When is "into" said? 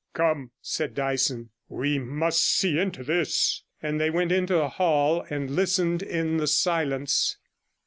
2.79-3.03, 4.31-4.53